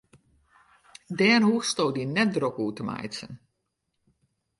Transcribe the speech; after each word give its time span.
Dêr 1.17 1.41
hoechsto 1.47 1.85
dy 1.95 2.03
net 2.07 2.29
drok 2.35 2.57
oer 2.63 2.73
te 2.75 2.83
meitsjen. 2.87 3.33